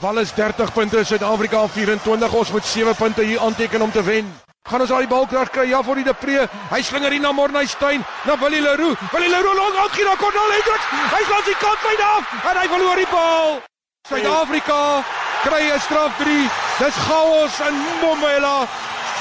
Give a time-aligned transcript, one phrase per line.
[0.00, 2.34] Wallis 30 punte, Suid-Afrika 24.
[2.34, 4.26] Ons moet 7 punte hier aanteken om te wen.
[4.68, 6.48] Gaan ons die bal kry ja vir die Depree.
[6.68, 8.96] Hy slinger hier na Morneystein, na Willie Leroux.
[9.14, 10.84] Willie Leroux long out hier na Cornel Hendricks.
[11.14, 13.48] Hy slaan die kant by af en hy verloor die bal.
[14.10, 14.80] Suid-Afrika
[15.46, 16.44] kry 'n straf 3.
[16.82, 18.68] Dis chaos in Mbombela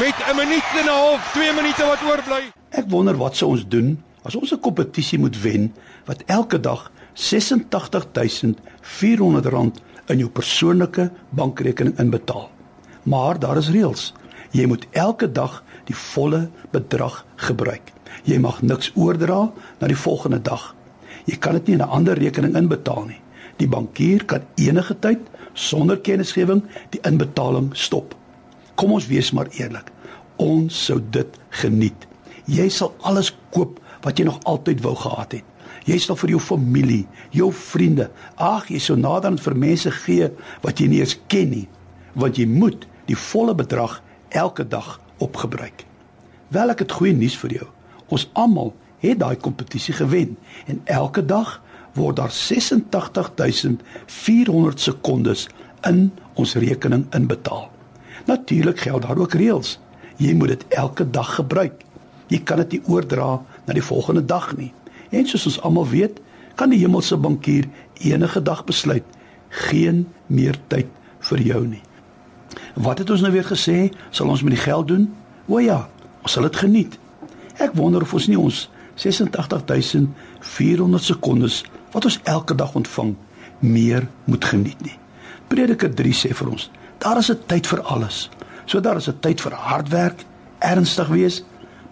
[0.00, 2.52] met 'n minuut en 'n half, 2 minute wat oorbly.
[2.70, 5.74] Ek wonder wat sou ons doen as ons 'n kompetisie moet wen
[6.06, 9.80] wat elke dag 86400 rand
[10.12, 12.50] in jou persoonlike bankrekening inbetaal.
[13.02, 14.12] Maar daar is reëls.
[14.52, 17.92] Jy moet elke dag die volle bedrag gebruik.
[18.28, 19.48] Jy mag niks oordra
[19.80, 20.74] na die volgende dag.
[21.26, 23.20] Jy kan dit nie in 'n ander rekening inbetaal nie.
[23.56, 25.20] Die bankier kan enige tyd
[25.52, 28.14] sonder kennisgewing die inbetaling stop.
[28.74, 29.90] Kom ons wees maar eerlik.
[30.36, 32.06] Ons sou dit geniet.
[32.44, 35.44] Jy sal alles koop wat jy nog altyd wou gehad het.
[35.88, 40.28] Jy sal vir jou familie, jou vriende, ag, jy sou naderhand vir mense gee
[40.62, 41.68] wat jy nie eens ken nie,
[42.14, 45.84] want jy moet die volle bedrag elke dag opgebruik.
[46.52, 47.68] Wel ek het goeie nuus vir jou.
[48.12, 50.36] Ons almal het daai kompetisie gewen
[50.70, 51.62] en elke dag
[51.96, 55.48] word daar 86400 sekondes
[55.88, 57.70] in ons rekening inbetaal.
[58.26, 59.78] Natuurlik geld daar ook reëls.
[60.16, 61.82] Jy moet dit elke dag gebruik.
[62.30, 64.72] Jy kan dit nie oordra na die volgende dag nie.
[65.12, 66.20] En soos ons almal weet,
[66.56, 67.68] kan die hemelse bankier
[68.00, 69.04] enige dag besluit
[69.48, 70.86] geen meer tyd
[71.28, 71.82] vir jou nie.
[72.74, 73.92] Wat het ons nou weer gesê?
[74.10, 75.14] Sal ons met die geld doen?
[75.46, 75.88] O ja,
[76.24, 76.98] ons sal dit geniet.
[77.60, 83.14] Ek wonder of ons nie ons 86400 sekondes wat ons elke dag ontvang
[83.60, 84.98] meer moet geniet nie.
[85.52, 88.30] Prediker 3 sê vir ons, daar is 'n tyd vir alles.
[88.66, 90.24] So daar is 'n tyd vir hard werk,
[90.58, 91.44] ernstig wees,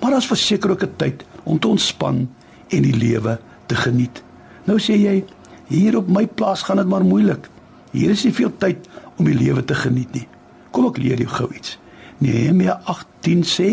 [0.00, 2.28] maar daar's verseker ook 'n tyd om te ontspan
[2.68, 4.22] en die lewe te geniet.
[4.68, 5.24] Nou sê jy,
[5.68, 7.48] hier op my plaas gaan dit maar moeilik.
[7.92, 10.26] Hier is nie veel tyd om die lewe te geniet nie.
[10.72, 11.78] Kom ek leer jou gou iets.
[12.18, 13.70] Nehemia 18 sê,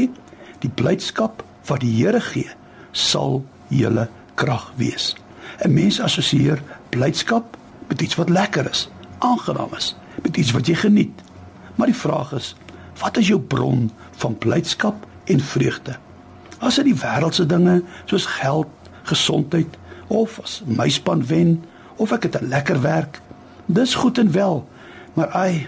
[0.64, 2.50] die blydskap wat die Here gee,
[2.92, 3.42] sal
[3.74, 4.08] julle
[4.40, 5.16] krag wees.
[5.64, 7.58] 'n Mens assosieer blydskap
[7.88, 8.90] met iets wat lekker is,
[9.20, 11.22] aangenaam is, met iets wat jy geniet.
[11.76, 12.56] Maar die vraag is,
[13.00, 13.92] wat is jou bron
[14.22, 14.96] van blydskap
[15.26, 15.98] en vreugde?
[16.60, 18.68] As dit die wêreldse dinge soos geld,
[19.10, 19.78] gesondheid
[20.08, 21.64] of as my span wen
[21.96, 23.22] of ek het 'n lekker werk,
[23.66, 24.68] dis goed en wel,
[25.14, 25.68] maar ai,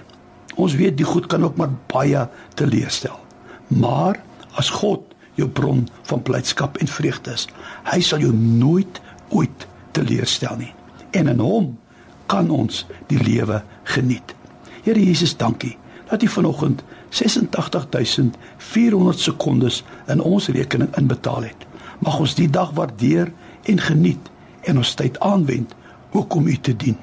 [0.56, 3.20] ons weet die goed kan ook maar baie teleurstel.
[3.68, 4.20] Maar
[4.58, 5.02] as God
[5.34, 7.48] jou bron van blydskap en vreugde is,
[7.84, 10.74] hy sal jou nooit ooit teleurstel nie.
[11.12, 11.78] En in hom
[12.26, 14.36] kan ons die lewe geniet.
[14.84, 15.78] Here Jesus, dankie
[16.08, 21.67] dat U vanoggend 86400 sekondes in ons rekening inbetaal het.
[22.00, 23.32] Mag ons die dag waardeer
[23.66, 24.32] en geniet
[24.68, 25.74] en ons tyd aanwend
[26.12, 26.98] ook om U te dien.